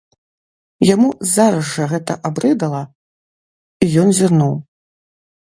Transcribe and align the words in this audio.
Яму 0.93 1.09
зараз 1.33 1.65
жа 1.73 1.85
гэта 1.91 2.15
абрыдала, 2.31 2.81
і 3.83 3.93
ён 4.07 4.17
зірнуў. 4.23 4.59